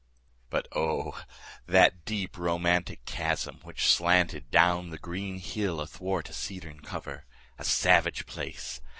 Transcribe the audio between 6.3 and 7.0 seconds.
cedarn